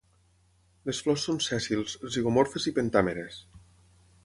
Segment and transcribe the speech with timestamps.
[0.89, 3.41] Les flors són sèssils, zigomorfes i pentàmeres.